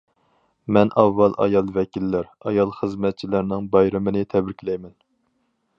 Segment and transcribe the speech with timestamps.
[0.77, 4.97] مەن ئاۋۋال ئايال ۋەكىللەر، ئايال خىزمەتچىلەرنىڭ بايرىمىنى تەبرىكلەيمەن.